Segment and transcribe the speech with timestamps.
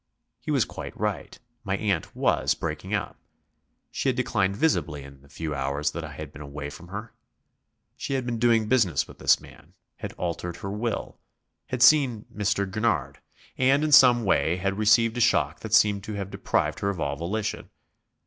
[0.39, 3.17] He was quite right; my aunt was breaking up,
[3.91, 7.13] she had declined visibly in the few hours that I had been away from her.
[7.95, 11.19] She had been doing business with this man, had altered her will,
[11.67, 12.65] had seen Mr.
[12.67, 13.19] Gurnard;
[13.59, 16.99] and, in some way had received a shock that seemed to have deprived her of
[16.99, 17.69] all volition.